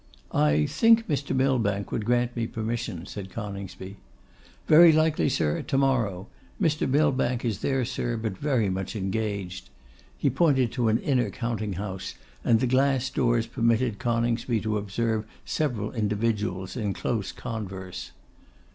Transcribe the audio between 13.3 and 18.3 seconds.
permitted Coningsby to observe several individuals in close converse.